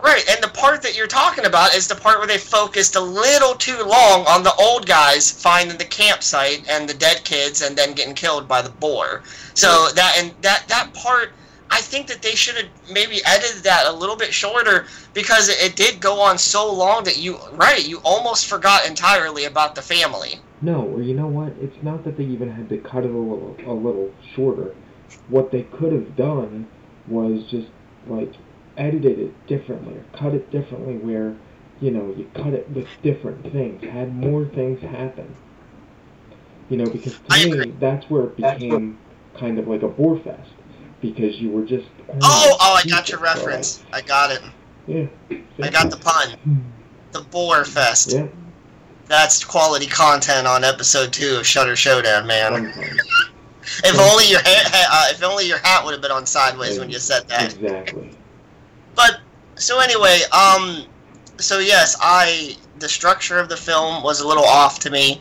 Right, 0.02 0.24
and 0.28 0.42
the 0.42 0.48
part 0.48 0.82
that 0.82 0.96
you're 0.96 1.06
talking 1.06 1.44
about 1.44 1.74
is 1.74 1.86
the 1.86 1.94
part 1.94 2.18
where 2.18 2.26
they 2.26 2.36
focused 2.36 2.96
a 2.96 3.00
little 3.00 3.54
too 3.54 3.78
long 3.84 4.26
on 4.26 4.42
the 4.42 4.52
old 4.54 4.84
guys 4.84 5.30
finding 5.30 5.78
the 5.78 5.84
campsite 5.84 6.68
and 6.68 6.88
the 6.88 6.94
dead 6.94 7.22
kids 7.22 7.62
and 7.62 7.76
then 7.76 7.92
getting 7.92 8.14
killed 8.14 8.48
by 8.48 8.62
the 8.62 8.70
boar. 8.70 9.22
So 9.54 9.68
hmm. 9.68 9.94
that 9.94 10.16
and 10.18 10.34
that 10.42 10.66
that 10.66 10.92
part 10.92 11.30
I 11.70 11.80
think 11.80 12.08
that 12.08 12.20
they 12.20 12.34
should 12.34 12.56
have 12.56 12.68
maybe 12.92 13.20
edited 13.24 13.62
that 13.62 13.86
a 13.86 13.92
little 13.92 14.16
bit 14.16 14.34
shorter 14.34 14.86
because 15.14 15.48
it, 15.48 15.56
it 15.62 15.76
did 15.76 16.00
go 16.00 16.20
on 16.20 16.36
so 16.36 16.70
long 16.70 17.04
that 17.04 17.16
you 17.16 17.38
right, 17.52 17.86
you 17.86 18.00
almost 18.04 18.46
forgot 18.46 18.84
entirely 18.86 19.44
about 19.44 19.76
the 19.76 19.82
family. 19.82 20.40
No, 20.60 20.82
or 20.82 21.02
you 21.02 21.14
know 21.14 21.28
what? 21.28 21.54
It's 21.60 21.82
not 21.82 22.04
that 22.04 22.16
they 22.16 22.24
even 22.24 22.50
had 22.50 22.68
to 22.68 22.78
cut 22.78 23.04
it 23.04 23.10
a 23.10 23.16
little, 23.16 23.56
a 23.66 23.72
little 23.72 24.12
shorter. 24.34 24.74
What 25.28 25.50
they 25.50 25.62
could 25.62 25.92
have 25.92 26.16
done 26.16 26.66
was 27.08 27.44
just 27.50 27.68
like 28.06 28.32
edited 28.76 29.18
it 29.18 29.46
differently 29.46 29.94
or 29.94 30.04
cut 30.16 30.34
it 30.34 30.50
differently 30.50 30.96
where, 30.96 31.34
you 31.80 31.90
know, 31.90 32.14
you 32.16 32.30
cut 32.34 32.52
it 32.52 32.68
with 32.70 32.86
different 33.02 33.52
things, 33.52 33.82
had 33.84 34.14
more 34.14 34.46
things 34.46 34.80
happen. 34.80 35.34
You 36.68 36.78
know, 36.78 36.86
because 36.86 37.18
to 37.28 37.50
me, 37.50 37.72
that's 37.78 38.08
where 38.08 38.24
it 38.24 38.36
became 38.36 38.98
kind 39.36 39.58
of 39.58 39.68
like 39.68 39.82
a 39.82 39.88
bore 39.88 40.18
fest. 40.18 40.50
Because 41.00 41.40
you 41.40 41.50
were 41.50 41.64
just. 41.64 41.88
Oh, 42.08 42.56
oh, 42.60 42.80
I 42.82 42.88
got 42.88 43.08
your 43.08 43.18
reference. 43.18 43.82
I 43.92 44.02
got 44.02 44.30
it. 44.30 44.40
Yeah. 44.86 45.06
I 45.60 45.68
got 45.68 45.90
the 45.90 45.96
pun. 45.96 46.72
The 47.10 47.22
Boar 47.22 47.64
Fest. 47.64 48.12
Yeah. 48.12 48.28
That's 49.06 49.44
quality 49.44 49.86
content 49.86 50.46
on 50.46 50.64
episode 50.64 51.12
two 51.12 51.36
of 51.36 51.46
Shudder 51.46 51.76
Showdown, 51.76 52.26
man. 52.26 52.72
If 53.84 53.98
only 53.98 54.28
your 54.28 54.40
ha- 54.42 54.70
ha- 54.72 55.06
uh, 55.08 55.14
if 55.14 55.22
only 55.22 55.46
your 55.46 55.58
hat 55.58 55.84
would 55.84 55.92
have 55.92 56.02
been 56.02 56.10
on 56.10 56.26
sideways 56.26 56.80
when 56.80 56.90
you 56.90 56.98
said 56.98 57.28
that. 57.28 57.54
Exactly. 57.54 58.10
So 59.62 59.78
anyway, 59.78 60.18
um, 60.32 60.86
so 61.38 61.60
yes, 61.60 61.96
I 62.00 62.56
the 62.80 62.88
structure 62.88 63.38
of 63.38 63.48
the 63.48 63.56
film 63.56 64.02
was 64.02 64.20
a 64.20 64.26
little 64.26 64.44
off 64.44 64.80
to 64.80 64.90
me. 64.90 65.20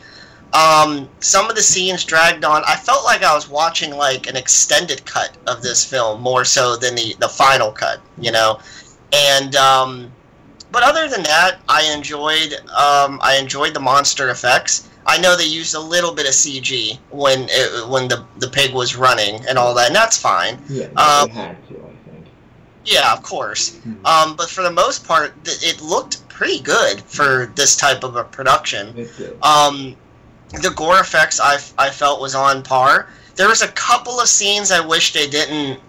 Um, 0.52 1.08
some 1.20 1.48
of 1.48 1.54
the 1.54 1.62
scenes 1.62 2.04
dragged 2.04 2.44
on. 2.44 2.62
I 2.66 2.74
felt 2.74 3.04
like 3.04 3.22
I 3.22 3.34
was 3.34 3.48
watching 3.48 3.96
like 3.96 4.26
an 4.26 4.36
extended 4.36 5.04
cut 5.06 5.36
of 5.46 5.62
this 5.62 5.84
film 5.84 6.20
more 6.20 6.44
so 6.44 6.76
than 6.76 6.94
the 6.96 7.14
the 7.20 7.28
final 7.28 7.70
cut, 7.70 8.00
you 8.18 8.32
know. 8.32 8.58
And 9.12 9.54
um, 9.54 10.12
but 10.72 10.82
other 10.82 11.08
than 11.08 11.22
that, 11.22 11.58
I 11.68 11.90
enjoyed 11.94 12.54
um, 12.70 13.20
I 13.22 13.38
enjoyed 13.40 13.74
the 13.74 13.80
monster 13.80 14.30
effects. 14.30 14.88
I 15.06 15.18
know 15.18 15.36
they 15.36 15.46
used 15.46 15.74
a 15.74 15.80
little 15.80 16.14
bit 16.14 16.26
of 16.26 16.32
CG 16.32 16.98
when 17.10 17.46
it, 17.48 17.88
when 17.88 18.08
the 18.08 18.26
the 18.38 18.48
pig 18.48 18.74
was 18.74 18.96
running 18.96 19.46
and 19.48 19.56
all 19.56 19.72
that, 19.74 19.86
and 19.86 19.96
that's 19.96 20.16
fine. 20.20 20.60
Yeah, 20.68 20.86
Um, 20.96 21.30
had 21.30 21.68
to. 21.68 21.81
Yeah, 22.84 23.12
of 23.12 23.22
course. 23.22 23.70
Mhm. 23.86 24.04
Um, 24.06 24.36
but 24.36 24.50
for 24.50 24.62
the 24.62 24.70
most 24.70 25.06
part, 25.06 25.32
th- 25.44 25.62
it 25.62 25.80
looked 25.80 26.26
pretty 26.28 26.60
good 26.60 27.00
for 27.02 27.52
this 27.54 27.76
type 27.76 28.02
of 28.04 28.16
a 28.16 28.24
production. 28.24 28.92
Um, 29.42 29.96
the 30.60 30.70
gore 30.70 30.98
effects 31.00 31.40
I, 31.40 31.58
I 31.78 31.90
felt 31.90 32.20
was 32.20 32.34
on 32.34 32.62
par. 32.62 33.08
There 33.36 33.48
was 33.48 33.62
a 33.62 33.68
couple 33.68 34.20
of 34.20 34.28
scenes 34.28 34.70
I 34.70 34.80
wish 34.80 35.12
they 35.12 35.26
didn't 35.28 35.80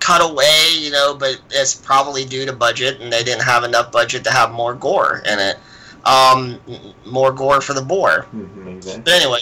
cut 0.00 0.22
away, 0.22 0.68
you 0.78 0.90
know, 0.90 1.14
but 1.14 1.40
it's 1.50 1.74
probably 1.74 2.24
due 2.24 2.44
to 2.46 2.52
budget, 2.52 3.00
and 3.00 3.12
they 3.12 3.22
didn't 3.22 3.42
have 3.42 3.64
enough 3.64 3.92
budget 3.92 4.24
to 4.24 4.30
have 4.30 4.50
more 4.50 4.74
gore 4.74 5.22
in 5.26 5.38
it. 5.38 5.56
Um, 6.04 6.58
more 7.04 7.30
gore 7.32 7.60
for 7.60 7.74
the 7.74 7.82
boar. 7.82 8.26
Mhm. 8.34 9.04
But 9.04 9.12
anyway, 9.12 9.40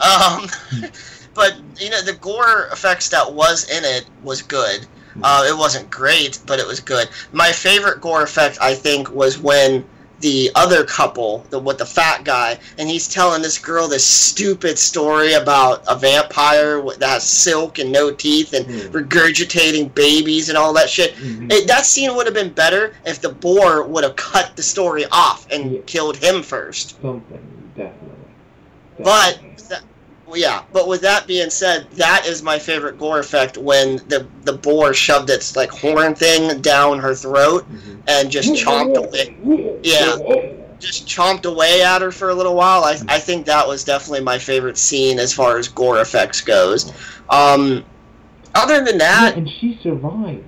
um, 0.00 0.48
but 1.34 1.56
you 1.78 1.90
know, 1.90 2.00
the 2.02 2.12
gore 2.14 2.68
effects 2.72 3.08
that 3.10 3.32
was 3.32 3.68
in 3.68 3.84
it 3.84 4.06
was 4.22 4.40
good. 4.42 4.86
Uh, 5.22 5.44
it 5.48 5.56
wasn't 5.56 5.88
great, 5.90 6.38
but 6.46 6.58
it 6.58 6.66
was 6.66 6.80
good. 6.80 7.08
My 7.32 7.50
favorite 7.52 8.00
gore 8.00 8.22
effect, 8.22 8.58
I 8.60 8.74
think, 8.74 9.10
was 9.10 9.38
when 9.38 9.84
the 10.20 10.50
other 10.54 10.82
couple, 10.84 11.44
the 11.50 11.58
with 11.58 11.76
the 11.76 11.84
fat 11.84 12.24
guy, 12.24 12.58
and 12.78 12.88
he's 12.88 13.06
telling 13.06 13.42
this 13.42 13.58
girl 13.58 13.86
this 13.86 14.04
stupid 14.04 14.78
story 14.78 15.34
about 15.34 15.84
a 15.88 15.94
vampire 15.94 16.80
that 16.98 17.06
has 17.08 17.22
silk 17.24 17.78
and 17.78 17.92
no 17.92 18.10
teeth 18.10 18.54
and 18.54 18.64
Hmm. 18.66 18.96
regurgitating 18.96 19.94
babies 19.94 20.48
and 20.48 20.56
all 20.56 20.72
that 20.72 20.88
shit. 20.88 21.14
Mhm. 21.16 21.52
It, 21.52 21.66
that 21.68 21.84
scene 21.84 22.14
would 22.16 22.24
have 22.26 22.34
been 22.34 22.48
better 22.48 22.94
if 23.04 23.20
the 23.20 23.28
boar 23.28 23.82
would 23.82 24.04
have 24.04 24.16
cut 24.16 24.56
the 24.56 24.62
story 24.62 25.04
off 25.12 25.46
and 25.50 25.70
Yeah. 25.72 25.80
killed 25.86 26.16
him 26.16 26.42
first. 26.42 26.94
Something, 27.02 27.38
definitely. 27.76 28.08
But 28.98 29.32
Definitely. 29.34 29.56
that, 29.68 29.82
well, 29.82 29.90
yeah, 30.34 30.62
but 30.72 30.88
with 30.88 31.00
that 31.02 31.26
being 31.26 31.50
said, 31.50 31.86
that 31.92 32.26
is 32.26 32.42
my 32.42 32.58
favorite 32.58 32.98
gore 32.98 33.18
effect 33.20 33.56
when 33.56 33.96
the 34.08 34.26
the 34.44 34.52
boar 34.52 34.92
shoved 34.94 35.30
its 35.30 35.56
like 35.56 35.70
horn 35.70 36.14
thing 36.14 36.60
down 36.60 36.98
her 36.98 37.14
throat 37.14 37.64
Mhm. 37.70 37.98
and 38.08 38.30
just 38.30 38.52
chomped 38.54 38.96
away, 38.96 39.36
Yeah. 39.82 40.16
just 40.78 41.06
chomped 41.06 41.44
away 41.46 41.82
at 41.82 42.02
her 42.02 42.10
for 42.10 42.30
a 42.30 42.34
little 42.34 42.54
while. 42.54 42.84
I 42.84 42.98
I 43.08 43.18
think 43.18 43.46
that 43.46 43.66
was 43.66 43.84
definitely 43.84 44.20
my 44.24 44.38
favorite 44.38 44.78
scene 44.78 45.18
as 45.18 45.32
far 45.32 45.58
as 45.58 45.68
gore 45.68 46.00
effects 46.00 46.40
goes. 46.40 46.92
Um, 47.30 47.84
other 48.54 48.84
than 48.84 48.98
Yeah, 48.98 49.20
that, 49.20 49.36
and 49.36 49.48
she 49.48 49.78
survived. 49.82 50.42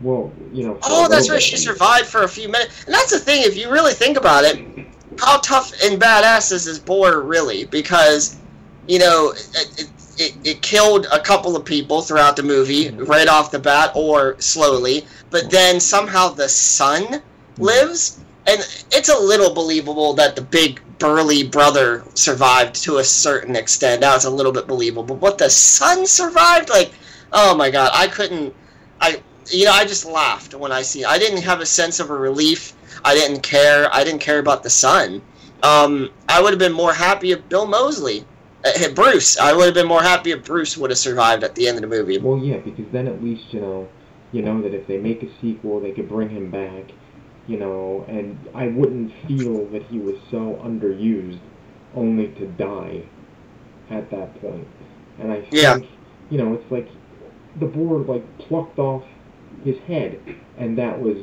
Well, 0.00 0.30
you 0.52 0.66
know. 0.66 0.78
Oh, 0.82 1.08
that's 1.08 1.22
little 1.22 1.36
right. 1.36 1.36
bit. 1.36 1.42
She 1.42 1.56
survived 1.56 2.06
for 2.06 2.22
a 2.24 2.28
few 2.28 2.48
minutes, 2.48 2.84
and 2.84 2.94
that's 2.94 3.10
the 3.10 3.18
thing. 3.18 3.42
If 3.44 3.56
you 3.56 3.70
really 3.70 3.94
think 3.94 4.18
about 4.18 4.44
it, 4.44 4.58
how 5.18 5.38
tough 5.38 5.72
and 5.82 5.98
badass 6.00 6.52
is 6.52 6.66
this 6.66 6.78
boar 6.78 7.20
really? 7.22 7.64
Because, 7.64 8.36
you 8.86 8.98
know, 8.98 9.32
it, 9.32 9.80
it, 9.80 9.90
it, 10.18 10.36
it 10.44 10.62
killed 10.62 11.06
a 11.12 11.20
couple 11.20 11.56
of 11.56 11.64
people 11.64 12.02
throughout 12.02 12.36
the 12.36 12.42
movie 12.42 12.90
right 12.90 13.28
off 13.28 13.50
the 13.50 13.58
bat, 13.58 13.92
or 13.94 14.40
slowly. 14.40 15.06
But 15.30 15.50
then 15.50 15.80
somehow 15.80 16.28
the 16.28 16.48
son 16.48 17.22
lives, 17.58 18.20
and 18.46 18.60
it's 18.92 19.08
a 19.08 19.18
little 19.18 19.52
believable 19.52 20.14
that 20.14 20.36
the 20.36 20.42
big 20.42 20.80
burly 20.98 21.42
brother 21.42 22.04
survived 22.14 22.74
to 22.84 22.98
a 22.98 23.04
certain 23.04 23.56
extent. 23.56 24.00
Now 24.00 24.14
it's 24.14 24.24
a 24.24 24.30
little 24.30 24.52
bit 24.52 24.66
believable, 24.66 25.04
but 25.04 25.20
what 25.20 25.38
the 25.38 25.50
son 25.50 26.06
survived. 26.06 26.70
Like, 26.70 26.92
oh 27.32 27.54
my 27.54 27.70
god, 27.70 27.90
I 27.92 28.06
couldn't. 28.06 28.54
I 29.00 29.20
you 29.50 29.64
know, 29.64 29.72
I 29.72 29.84
just 29.84 30.04
laughed 30.04 30.54
when 30.54 30.72
I 30.72 30.82
see. 30.82 31.04
I 31.04 31.18
didn't 31.18 31.42
have 31.42 31.60
a 31.60 31.66
sense 31.66 32.00
of 32.00 32.10
a 32.10 32.14
relief. 32.14 32.72
I 33.04 33.14
didn't 33.14 33.42
care. 33.42 33.92
I 33.94 34.02
didn't 34.04 34.20
care 34.20 34.38
about 34.38 34.62
the 34.62 34.70
son. 34.70 35.22
Um, 35.62 36.10
I 36.28 36.40
would 36.40 36.50
have 36.50 36.58
been 36.58 36.72
more 36.72 36.92
happy 36.92 37.32
if 37.32 37.48
Bill 37.48 37.66
Moseley, 37.66 38.24
uh, 38.66 38.88
Bruce. 38.94 39.38
I 39.38 39.52
would 39.52 39.66
have 39.66 39.74
been 39.74 39.86
more 39.88 40.02
happy 40.02 40.32
if 40.32 40.44
Bruce 40.44 40.76
would 40.76 40.90
have 40.90 40.98
survived 40.98 41.44
at 41.44 41.54
the 41.54 41.68
end 41.68 41.76
of 41.76 41.82
the 41.82 41.88
movie. 41.88 42.18
Well, 42.18 42.38
yeah, 42.38 42.58
because 42.58 42.86
then 42.92 43.06
at 43.06 43.22
least 43.22 43.52
you 43.52 43.60
know, 43.60 43.88
you 44.32 44.42
know 44.42 44.60
that 44.62 44.74
if 44.74 44.86
they 44.86 44.98
make 44.98 45.22
a 45.22 45.28
sequel, 45.40 45.80
they 45.80 45.92
could 45.92 46.08
bring 46.08 46.28
him 46.28 46.50
back. 46.50 46.90
You 47.46 47.58
know, 47.58 48.04
and 48.08 48.36
I 48.54 48.66
wouldn't 48.66 49.12
feel 49.28 49.66
that 49.66 49.82
he 49.84 49.98
was 50.00 50.16
so 50.32 50.60
underused, 50.64 51.38
only 51.94 52.28
to 52.28 52.46
die 52.48 53.04
at 53.88 54.10
that 54.10 54.40
point. 54.40 54.66
And 55.20 55.30
I 55.30 55.42
think, 55.42 55.52
Yeah. 55.52 55.78
you 56.28 56.38
know, 56.38 56.54
it's 56.54 56.70
like 56.72 56.88
the 57.60 57.66
board 57.66 58.08
like 58.08 58.38
plucked 58.38 58.78
off 58.80 59.04
his 59.64 59.78
head, 59.86 60.18
and 60.58 60.76
that 60.78 61.00
was 61.00 61.18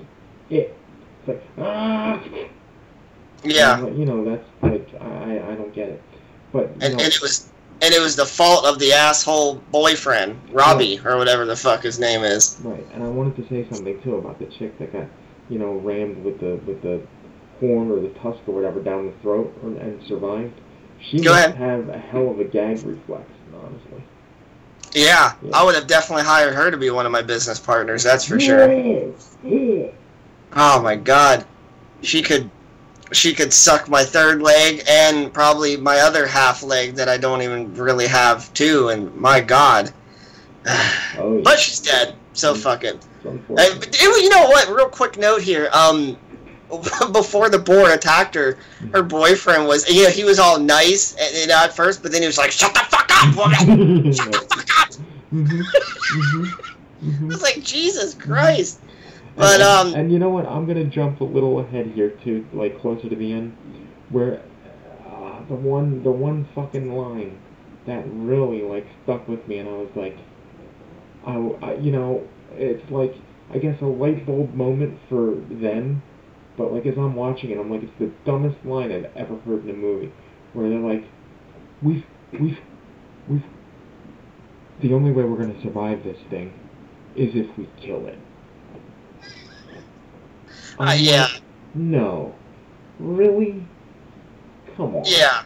it. 0.49 0.75
It's 1.19 1.27
like 1.27 1.43
ah. 1.57 2.21
Yeah, 3.43 3.85
you 3.87 4.05
know, 4.05 4.23
that's 4.23 4.47
like 4.61 4.87
I 5.01 5.51
I 5.51 5.55
don't 5.55 5.73
get 5.75 5.89
it. 5.89 6.01
But 6.53 6.65
and, 6.75 6.83
and 6.83 7.01
it 7.01 7.19
was 7.21 7.49
and 7.81 7.93
it 7.93 7.99
was 7.99 8.15
the 8.15 8.25
fault 8.25 8.63
of 8.65 8.79
the 8.79 8.93
asshole 8.93 9.55
boyfriend 9.71 10.39
Robbie 10.51 11.01
or 11.03 11.17
whatever 11.17 11.45
the 11.45 11.55
fuck 11.55 11.81
his 11.83 11.99
name 11.99 12.23
is. 12.23 12.57
Right, 12.63 12.85
and 12.93 13.03
I 13.03 13.07
wanted 13.09 13.35
to 13.37 13.49
say 13.49 13.67
something 13.69 14.01
too 14.03 14.15
about 14.15 14.39
the 14.39 14.45
chick 14.45 14.77
that 14.79 14.93
got, 14.93 15.07
you 15.49 15.59
know, 15.59 15.73
rammed 15.73 16.23
with 16.23 16.39
the 16.39 16.55
with 16.65 16.81
the 16.81 17.01
horn 17.59 17.91
or 17.91 17.99
the 17.99 18.09
tusk 18.19 18.39
or 18.47 18.53
whatever 18.55 18.81
down 18.81 19.07
the 19.07 19.13
throat 19.21 19.53
or, 19.63 19.69
and 19.69 20.01
survived. 20.07 20.53
She 21.01 21.19
Go 21.19 21.31
must 21.31 21.47
ahead. 21.49 21.55
have 21.57 21.89
a 21.89 21.97
hell 21.97 22.29
of 22.29 22.39
a 22.39 22.45
gag 22.45 22.81
reflex, 22.83 23.29
honestly. 23.53 24.03
Yeah, 24.93 25.33
Yeah. 25.41 25.51
I 25.53 25.63
would 25.65 25.75
have 25.75 25.87
definitely 25.87 26.23
hired 26.23 26.53
her 26.53 26.69
to 26.71 26.77
be 26.77 26.91
one 26.91 27.05
of 27.05 27.11
my 27.11 27.21
business 27.23 27.59
partners. 27.59 28.03
That's 28.03 28.25
for 28.25 28.39
sure. 28.39 28.71
Yes, 28.71 29.35
yes. 29.43 29.91
Oh 30.55 30.81
my 30.81 30.95
god. 30.95 31.45
She 32.03 32.21
could 32.21 32.49
she 33.15 33.33
could 33.33 33.53
suck 33.53 33.87
my 33.89 34.03
third 34.03 34.41
leg 34.41 34.83
and 34.87 35.33
probably 35.33 35.77
my 35.77 35.99
other 35.99 36.25
half 36.27 36.63
leg 36.63 36.95
that 36.95 37.07
I 37.09 37.17
don't 37.17 37.41
even 37.41 37.73
really 37.75 38.07
have 38.07 38.53
too 38.53 38.89
and 38.89 39.13
my 39.15 39.39
god. 39.41 39.91
Oh, 41.17 41.41
but 41.43 41.59
she's 41.59 41.79
dead, 41.79 42.15
so 42.33 42.53
Mm. 42.53 42.57
fuck 42.57 42.83
it. 42.83 42.95
It's 42.95 43.05
unfortunate. 43.25 43.79
but 43.79 43.87
it- 43.89 44.01
you 44.23 44.29
know 44.29 44.47
what? 44.47 44.67
Real 44.69 44.87
quick 44.89 45.17
note 45.17 45.41
here. 45.41 45.69
Um 45.73 46.17
before 47.11 47.49
the 47.49 47.59
boar 47.59 47.91
attacked 47.91 48.33
her, 48.35 48.57
her 48.93 49.03
boyfriend 49.03 49.67
was 49.67 49.87
you 49.89 50.03
know, 50.03 50.09
he 50.09 50.23
was 50.23 50.39
all 50.39 50.57
nice 50.59 51.15
and, 51.19 51.35
you 51.35 51.47
know, 51.47 51.57
at 51.63 51.75
first, 51.75 52.01
but 52.01 52.11
then 52.11 52.21
he 52.21 52.27
was 52.27 52.37
like, 52.37 52.51
Shut 52.51 52.73
the 52.73 52.79
fuck 52.81 53.09
up, 53.11 53.35
woman! 53.67 54.11
Shut 54.13 54.31
the 54.31 54.39
fuck 54.39 54.79
up! 54.81 54.89
Mhm, 55.31 55.47
mhm, 55.47 56.47
I 57.01 57.05
mhm. 57.05 57.27
was 57.27 57.41
like, 57.41 57.61
Jesus 57.63 58.13
Christ. 58.15 58.79
But 59.35 59.61
and, 59.61 59.63
um 59.63 59.99
and 59.99 60.11
you 60.11 60.19
know 60.19 60.29
what? 60.29 60.45
I'm 60.45 60.65
gonna 60.67 60.85
jump 60.85 61.21
a 61.21 61.23
little 61.23 61.59
ahead 61.59 61.87
here 61.87 62.11
to 62.23 62.45
like 62.53 62.79
closer 62.81 63.09
to 63.09 63.15
the 63.15 63.33
end, 63.33 63.55
where 64.09 64.41
uh, 65.07 65.43
the 65.47 65.55
one 65.55 66.03
the 66.03 66.11
one 66.11 66.47
fucking 66.53 66.95
line 66.95 67.39
that 67.87 68.03
really 68.07 68.61
like 68.61 68.85
stuck 69.03 69.27
with 69.27 69.47
me, 69.47 69.57
and 69.57 69.67
I 69.67 69.73
was 69.73 69.89
like, 69.95 70.17
I, 71.25 71.65
I 71.65 71.73
you 71.75 71.91
know, 71.91 72.27
it's 72.53 72.89
like 72.91 73.15
I 73.51 73.57
guess 73.57 73.81
a 73.81 73.85
light 73.85 74.25
bulb 74.25 74.53
moment 74.53 74.99
for 75.09 75.35
them, 75.49 76.03
but 76.57 76.71
like 76.71 76.85
as 76.85 76.97
I'm 76.97 77.15
watching 77.15 77.49
it, 77.49 77.57
I'm 77.57 77.71
like, 77.71 77.83
it's 77.83 77.99
the 77.99 78.11
dumbest 78.25 78.63
line 78.65 78.91
I've 78.91 79.11
ever 79.15 79.37
heard 79.39 79.63
in 79.63 79.71
a 79.71 79.73
movie, 79.73 80.11
where 80.53 80.69
they're 80.69 80.79
like, 80.79 81.05
we've 81.81 82.05
we've 82.39 82.59
we've 83.27 83.43
the 84.81 84.93
only 84.93 85.11
way 85.11 85.23
we're 85.23 85.37
gonna 85.37 85.61
survive 85.63 86.03
this 86.03 86.17
thing 86.29 86.53
is 87.15 87.31
if 87.35 87.57
we 87.57 87.67
kill 87.81 88.05
it. 88.07 88.19
Uh, 90.79 90.83
I'm 90.83 90.99
yeah. 90.99 91.23
like, 91.23 91.41
no. 91.75 92.35
Really? 92.99 93.65
Come 94.75 94.95
on. 94.95 95.03
Yeah. 95.05 95.43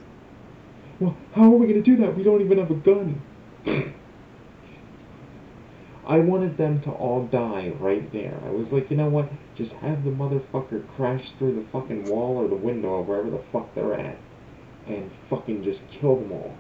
Well, 1.00 1.16
how 1.34 1.44
are 1.44 1.58
we 1.58 1.68
going 1.68 1.84
to 1.84 1.90
do 1.90 1.98
that? 1.98 2.18
We 2.18 2.24
don't 2.24 2.42
even 2.42 2.58
have 2.58 2.72
a 2.72 2.76
gun. 2.76 3.22
I 6.08 6.20
wanted 6.20 6.58
them 6.58 6.82
to 6.84 6.92
all 6.92 7.26
die 7.26 7.74
right 7.80 8.10
there. 8.14 8.40
I 8.46 8.50
was 8.50 8.68
like, 8.72 8.90
you 8.90 8.96
know 8.96 9.10
what? 9.10 9.30
Just 9.56 9.72
have 9.74 10.06
the 10.06 10.10
motherfucker 10.10 10.88
crash 10.96 11.26
through 11.38 11.56
the 11.56 11.66
fucking 11.72 12.06
wall 12.06 12.38
or 12.38 12.48
the 12.48 12.56
window 12.56 12.88
or 12.90 13.04
wherever 13.04 13.30
the 13.30 13.44
fuck 13.52 13.76
they're 13.76 13.94
at. 13.94 14.18
And 14.88 15.12
fucking 15.30 15.66
just 15.66 15.80
kill 15.92 16.16
them 16.16 16.32
all. 16.32 16.56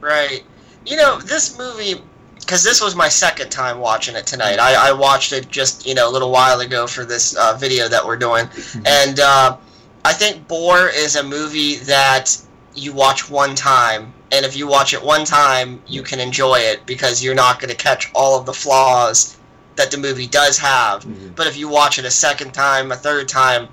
Right. 0.00 0.44
You 0.86 0.96
know, 0.96 1.18
this 1.18 1.58
movie, 1.58 2.00
because 2.40 2.62
this 2.62 2.80
was 2.80 2.94
my 2.96 3.08
second 3.08 3.50
time 3.50 3.78
watching 3.78 4.16
it 4.16 4.26
tonight. 4.26 4.58
I, 4.58 4.88
I 4.88 4.92
watched 4.92 5.32
it 5.32 5.48
just, 5.48 5.86
you 5.86 5.94
know, 5.94 6.08
a 6.08 6.12
little 6.12 6.30
while 6.30 6.60
ago 6.60 6.86
for 6.86 7.04
this 7.04 7.36
uh, 7.36 7.56
video 7.58 7.88
that 7.88 8.04
we're 8.04 8.16
doing. 8.16 8.48
And 8.86 9.20
uh, 9.20 9.56
I 10.04 10.12
think 10.12 10.48
Boar 10.48 10.88
is 10.88 11.16
a 11.16 11.22
movie 11.22 11.76
that 11.76 12.36
you 12.74 12.92
watch 12.92 13.30
one 13.30 13.54
time. 13.54 14.12
And 14.32 14.44
if 14.44 14.56
you 14.56 14.66
watch 14.66 14.94
it 14.94 15.02
one 15.02 15.24
time, 15.24 15.82
you 15.86 16.02
can 16.02 16.20
enjoy 16.20 16.56
it 16.60 16.86
because 16.86 17.22
you're 17.22 17.34
not 17.34 17.60
going 17.60 17.70
to 17.70 17.76
catch 17.76 18.10
all 18.14 18.38
of 18.38 18.46
the 18.46 18.52
flaws 18.52 19.36
that 19.76 19.90
the 19.90 19.98
movie 19.98 20.26
does 20.26 20.58
have. 20.58 21.04
Mhm. 21.04 21.34
But 21.34 21.46
if 21.46 21.56
you 21.56 21.68
watch 21.68 21.98
it 21.98 22.04
a 22.04 22.10
second 22.10 22.52
time, 22.52 22.92
a 22.92 22.96
third 22.96 23.28
time, 23.28 23.68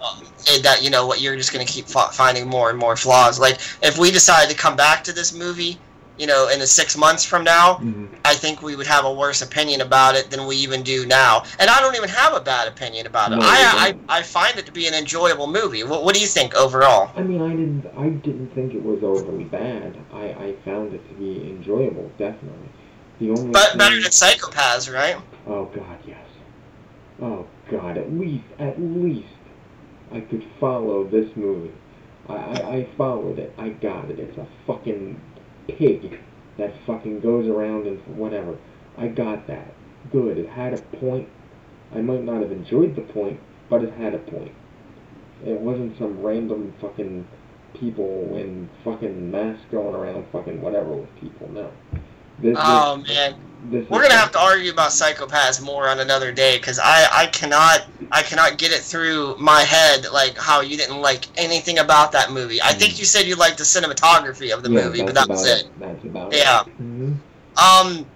uh, 0.00 0.20
that 0.62 0.82
you 0.82 0.90
know 0.90 1.06
what 1.06 1.20
you're 1.20 1.36
just 1.36 1.52
going 1.52 1.66
to 1.66 1.72
keep 1.72 1.88
fi- 1.88 2.10
finding 2.12 2.46
more 2.48 2.70
and 2.70 2.78
more 2.78 2.96
flaws. 2.96 3.40
Like 3.40 3.58
if 3.82 3.98
we 3.98 4.10
decide 4.10 4.48
to 4.50 4.54
come 4.54 4.76
back 4.76 5.02
to 5.04 5.12
this 5.12 5.32
movie 5.32 5.78
you 6.18 6.26
know, 6.26 6.48
in 6.48 6.58
the 6.58 6.66
six 6.66 6.96
months 6.96 7.24
from 7.24 7.44
now, 7.44 7.74
Mhm. 7.74 8.08
I 8.24 8.34
think 8.34 8.62
we 8.62 8.74
would 8.76 8.86
have 8.86 9.04
a 9.04 9.12
worse 9.12 9.42
opinion 9.42 9.80
about 9.80 10.14
it 10.16 10.30
than 10.30 10.46
we 10.46 10.56
even 10.56 10.82
do 10.82 11.06
now. 11.06 11.42
And 11.58 11.68
I 11.70 11.80
don't 11.80 11.94
even 11.94 12.08
have 12.08 12.34
a 12.34 12.40
bad 12.40 12.68
opinion 12.68 13.06
about 13.06 13.32
it. 13.32 13.36
No, 13.36 13.42
I. 13.42 13.94
I 14.08 14.18
I 14.18 14.22
find 14.22 14.58
it 14.58 14.66
to 14.66 14.72
be 14.72 14.86
an 14.86 14.94
enjoyable 14.94 15.46
movie. 15.46 15.84
What, 15.84 16.04
what 16.04 16.14
do 16.14 16.20
you 16.20 16.26
think 16.26 16.54
overall? 16.54 17.10
I 17.16 17.22
mean, 17.22 17.42
I 17.42 17.50
didn't. 17.50 17.86
I 17.96 18.08
didn't 18.08 18.54
think 18.54 18.74
it 18.74 18.82
was 18.82 19.02
overly 19.02 19.44
bad. 19.44 19.96
I, 20.12 20.24
I 20.24 20.54
found 20.64 20.94
it 20.94 21.06
to 21.08 21.14
be 21.14 21.48
enjoyable, 21.50 22.10
definitely. 22.18 22.68
The 23.20 23.30
only 23.30 23.50
But 23.50 23.70
thing, 23.70 23.78
better 23.78 23.96
than 24.00 24.10
Psychopaths, 24.10 24.92
right? 24.92 25.16
Oh 25.46 25.66
God, 25.66 25.98
yes. 26.06 26.18
Oh 27.22 27.46
God, 27.70 27.96
at 27.96 28.12
least, 28.12 28.44
at 28.58 28.80
least, 28.80 29.28
I 30.12 30.20
could 30.20 30.44
follow 30.60 31.04
this 31.04 31.28
movie. 31.36 31.72
I, 32.28 32.34
I, 32.34 32.76
I 32.76 32.88
followed 32.96 33.38
it. 33.38 33.54
I 33.58 33.70
got 33.70 34.10
it. 34.10 34.18
It's 34.18 34.36
a 34.36 34.46
fucking 34.66 35.20
pig 35.68 36.20
that 36.58 36.72
fucking 36.86 37.20
goes 37.20 37.46
around 37.46 37.86
and 37.86 38.00
whatever. 38.16 38.56
I 38.96 39.08
got 39.08 39.46
that. 39.46 39.74
Good. 40.10 40.38
It 40.38 40.48
had 40.48 40.72
a 40.74 40.82
point. 40.98 41.28
I 41.94 42.00
might 42.00 42.24
not 42.24 42.40
have 42.42 42.52
enjoyed 42.52 42.96
the 42.96 43.02
point, 43.02 43.40
but 43.68 43.82
it 43.82 43.92
had 43.94 44.14
a 44.14 44.18
point. 44.18 44.52
It 45.44 45.60
wasn't 45.60 45.98
some 45.98 46.22
random 46.22 46.74
fucking 46.80 47.26
people 47.78 48.36
in 48.36 48.68
fucking 48.84 49.30
masks 49.30 49.64
going 49.70 49.94
around 49.94 50.26
fucking 50.32 50.60
whatever 50.60 50.92
with 50.94 51.14
people. 51.20 51.48
No. 51.50 51.70
This, 52.38 52.56
Oh 52.58 52.96
man, 52.96 53.34
this, 53.62 53.82
this 53.82 53.90
we're 53.90 54.02
gonna 54.02 54.14
have 54.14 54.32
to 54.32 54.38
argue 54.40 54.70
about 54.72 54.90
Psychopaths 54.90 55.62
more 55.62 55.88
on 55.88 56.00
another 56.00 56.32
day 56.32 56.56
because 56.56 56.78
I 56.82 57.06
I 57.12 57.26
cannot 57.26 57.86
I 58.12 58.22
cannot 58.22 58.58
get 58.58 58.72
it 58.72 58.80
through 58.80 59.36
my 59.38 59.62
head 59.62 60.06
like 60.12 60.36
how 60.38 60.60
you 60.60 60.76
didn't 60.76 61.00
like 61.00 61.26
anything 61.36 61.78
about 61.78 62.12
that 62.12 62.30
movie. 62.32 62.60
I 62.62 62.72
think 62.72 62.98
you 62.98 63.04
said 63.04 63.26
you 63.26 63.36
liked 63.36 63.58
the 63.58 63.64
cinematography 63.64 64.52
of 64.52 64.62
the 64.62 64.70
Yeah, 64.70 64.84
movie, 64.84 65.02
but 65.02 65.14
that's 65.14 65.26
that 65.26 65.28
was 65.28 65.44
about 65.44 65.58
it. 65.58 65.72
That's 65.78 66.04
about 66.04 66.32
Yeah. 66.34 66.60
it. 66.62 66.66
hmm 66.78 67.12
Um, 67.56 68.06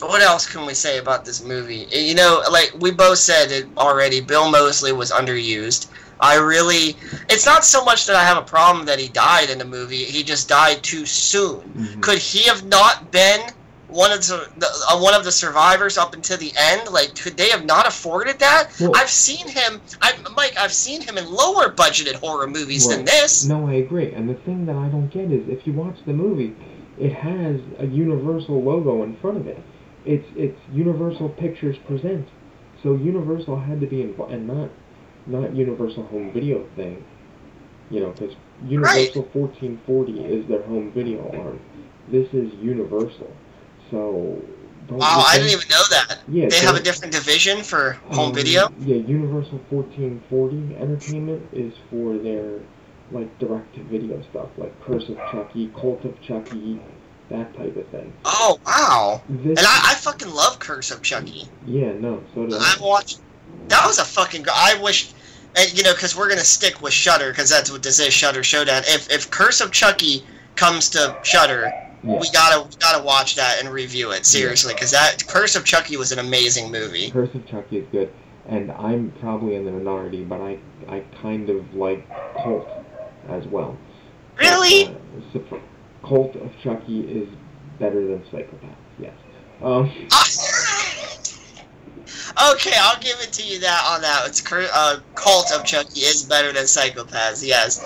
what 0.00 0.20
else 0.20 0.46
can 0.46 0.66
we 0.66 0.74
say 0.74 0.98
about 0.98 1.24
this 1.24 1.42
movie? 1.42 1.86
You 1.90 2.14
know, 2.14 2.42
like 2.50 2.72
we 2.78 2.90
both 2.90 3.18
said 3.18 3.50
it 3.50 3.66
already. 3.76 4.20
Bill 4.20 4.50
Moseley 4.50 4.92
was 4.92 5.10
underused. 5.10 5.88
I 6.20 6.36
really, 6.36 6.96
it's 7.28 7.46
not 7.46 7.64
so 7.64 7.84
much 7.84 8.06
that 8.06 8.16
I 8.16 8.24
have 8.24 8.36
a 8.38 8.42
problem 8.42 8.86
that 8.86 8.98
he 8.98 9.08
died 9.08 9.50
in 9.50 9.58
the 9.58 9.64
movie. 9.64 10.04
He 10.04 10.22
just 10.22 10.48
died 10.48 10.82
too 10.82 11.06
soon. 11.06 11.72
Mhm. 11.76 12.00
Could 12.02 12.18
he 12.18 12.42
have 12.48 12.64
not 12.64 13.10
been 13.10 13.40
one 13.88 14.10
of 14.12 14.20
the, 14.26 14.48
the 14.58 14.66
uh, 14.90 14.98
one 14.98 15.14
of 15.14 15.24
the 15.24 15.32
survivors 15.32 15.96
up 15.98 16.14
until 16.14 16.36
the 16.38 16.52
end? 16.56 16.90
Like, 16.90 17.14
could 17.14 17.36
they 17.36 17.50
have 17.50 17.64
not 17.64 17.86
afforded 17.86 18.38
that? 18.40 18.70
Well- 18.80 18.92
I've 18.94 19.10
seen 19.10 19.48
him. 19.48 19.80
I, 20.02 20.12
Mike, 20.36 20.56
I've 20.58 20.72
seen 20.72 21.00
him 21.02 21.18
in 21.18 21.30
lower 21.30 21.70
budgeted 21.70 22.14
horror 22.14 22.46
movies 22.46 22.88
than 22.88 23.04
this. 23.04 23.44
No, 23.46 23.68
I 23.68 23.74
agree. 23.74 24.12
And 24.12 24.28
the 24.28 24.34
thing 24.34 24.66
that 24.66 24.76
I 24.76 24.88
don't 24.88 25.08
get 25.08 25.30
is 25.32 25.48
if 25.48 25.66
you 25.66 25.72
watch 25.72 25.96
the 26.06 26.12
movie, 26.12 26.54
it 26.98 27.12
has 27.12 27.60
a 27.78 27.86
Universal 27.86 28.62
logo 28.62 29.02
in 29.02 29.16
front 29.16 29.36
of 29.36 29.46
it. 29.46 29.58
It's 30.04 30.26
it's 30.36 30.58
Universal 30.72 31.30
Pictures 31.30 31.76
Presents. 31.86 32.30
So 32.82 32.94
Universal 32.94 33.58
had 33.60 33.80
to 33.80 33.86
be 33.86 34.02
involved, 34.02 34.32
and 34.32 34.46
not 34.46 34.70
not 35.26 35.54
Universal 35.54 36.04
Home 36.06 36.32
Video 36.32 36.66
thing. 36.76 37.04
You 37.90 38.00
know, 38.00 38.10
because 38.10 38.34
Universal 38.64 39.22
1440 39.32 40.24
is 40.24 40.46
their 40.48 40.62
home 40.62 40.90
video 40.92 41.28
arm. 41.40 41.60
This 42.08 42.32
is 42.32 42.52
Universal. 42.54 43.30
So. 43.90 44.42
Don't 44.88 44.98
Wow, 44.98 45.24
I 45.26 45.38
didn't 45.38 45.50
even 45.52 45.68
know 45.68 45.82
that. 45.90 46.18
Yeah, 46.28 46.48
They 46.48 46.58
have 46.60 46.76
a 46.76 46.80
different 46.82 47.12
division 47.12 47.64
for 47.64 47.94
home 48.10 48.28
Um, 48.28 48.34
video. 48.34 48.68
Yeah, 48.78 48.96
Universal 48.96 49.58
1440 49.68 50.76
Entertainment 50.76 51.42
is 51.52 51.72
for 51.90 52.16
their 52.18 52.60
like 53.10 53.36
direct-to-video 53.40 54.22
stuff, 54.30 54.48
like 54.56 54.72
Curse 54.84 55.08
of 55.08 55.16
Chucky, 55.32 55.72
Cult 55.80 56.04
of 56.04 56.20
Chucky, 56.22 56.80
that 57.30 57.52
type 57.56 57.76
of 57.76 57.86
thing. 57.88 58.12
Oh 58.24 58.60
wow! 58.64 59.22
This, 59.28 59.58
And 59.58 59.66
I, 59.66 59.90
I 59.90 59.94
fucking 59.94 60.30
love 60.32 60.58
Curse 60.60 60.92
of 60.92 61.02
Chucky. 61.02 61.48
yeah, 61.66 61.92
no, 61.92 62.22
so 62.34 62.46
do 62.46 62.54
I've 62.56 62.80
I. 62.80 62.84
watched. 62.84 63.20
That 63.68 63.84
was 63.86 63.98
a 63.98 64.04
fucking. 64.04 64.46
I 64.52 64.78
wish, 64.80 65.12
and 65.56 65.76
you 65.76 65.82
know, 65.82 65.94
because 65.94 66.16
we're 66.16 66.28
gonna 66.28 66.44
stick 66.44 66.80
with 66.80 66.92
Shudder, 66.92 67.30
because 67.30 67.48
that's 67.50 67.70
what 67.72 67.82
this 67.82 67.98
is, 67.98 68.12
Shudder 68.14 68.44
Showdown. 68.44 68.82
If 68.86 69.10
if 69.10 69.30
Curse 69.32 69.60
of 69.60 69.72
Chucky 69.72 70.24
comes 70.56 70.90
to 70.90 71.16
Shudder, 71.24 71.72
Yeah, 72.06 72.20
we 72.20 72.30
gotta 72.30 72.68
we 72.68 72.76
gotta 72.76 73.02
watch 73.02 73.34
that 73.34 73.58
and 73.58 73.68
review 73.68 74.12
it 74.12 74.26
seriously, 74.26 74.74
because 74.74 74.92
that 74.92 75.26
Curse 75.26 75.56
of 75.56 75.64
Chucky 75.64 75.96
was 75.96 76.12
an 76.12 76.20
amazing 76.20 76.70
movie. 76.70 77.10
Curse 77.10 77.34
of 77.34 77.46
Chucky 77.46 77.78
is 77.78 77.86
good, 77.90 78.12
and 78.46 78.70
I'm 78.72 79.12
probably 79.20 79.56
in 79.56 79.64
the 79.64 79.72
minority, 79.72 80.22
but 80.22 80.40
I 80.40 80.58
I 80.88 81.00
kind 81.20 81.50
of 81.50 81.74
like 81.74 82.06
Cult 82.42 82.68
as 83.28 83.44
well. 83.46 83.76
Really? 84.38 84.96
But, 85.32 85.52
uh, 85.52 85.58
Cult 86.06 86.36
of 86.36 86.52
Chucky 86.62 87.00
is 87.00 87.28
better 87.80 88.06
than 88.06 88.24
Psychopath. 88.30 88.76
Yes. 88.98 89.14
Um. 89.60 89.90
okay, 92.52 92.72
I'll 92.78 93.00
give 93.00 93.16
it 93.20 93.32
to 93.34 93.42
you 93.42 93.60
that 93.60 93.84
on 93.88 94.02
that. 94.02 94.24
It's 94.26 94.40
Cur- 94.40 94.68
uh, 94.72 94.98
Cult 95.14 95.52
of 95.52 95.64
Chucky 95.64 96.00
is 96.00 96.22
better 96.24 96.52
than 96.52 96.64
Psychopaths. 96.64 97.46
Yes. 97.46 97.82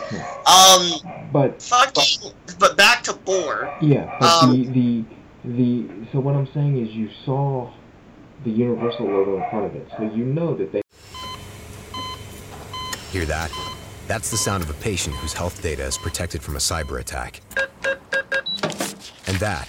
Um, 0.46 1.28
But 1.32 1.62
fucking. 1.62 2.32
But 2.58 2.76
back 2.76 3.02
to 3.04 3.12
Boar. 3.12 3.72
Yeah, 3.80 4.16
but 4.20 4.42
Um, 4.44 4.72
the, 4.72 5.04
the 5.04 5.04
the 5.44 5.88
so 6.12 6.20
what 6.20 6.34
I'm 6.34 6.48
saying 6.52 6.76
is 6.86 6.94
you 6.94 7.08
saw 7.24 7.70
the 8.44 8.50
Universal 8.50 9.06
logo 9.06 9.42
in 9.42 9.50
front 9.50 9.66
of 9.66 9.74
it, 9.76 9.88
so 9.96 10.02
you 10.04 10.24
know 10.24 10.54
that 10.56 10.72
they 10.72 10.82
Hear 13.12 13.24
that? 13.24 13.50
That's 14.06 14.30
the 14.30 14.36
sound 14.36 14.62
of 14.62 14.70
a 14.70 14.74
patient 14.74 15.16
whose 15.16 15.32
health 15.32 15.62
data 15.62 15.84
is 15.84 15.98
protected 15.98 16.42
from 16.42 16.56
a 16.56 16.58
cyber 16.58 17.00
attack. 17.00 17.40
And 19.26 19.36
that, 19.38 19.68